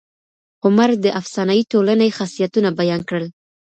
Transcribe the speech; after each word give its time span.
هومر 0.61 0.91
د 1.03 1.07
افسانوي 1.19 1.63
ټولني 1.71 2.09
خاصيتونه 2.17 2.69
بیان 2.79 3.01
کړل. 3.09 3.25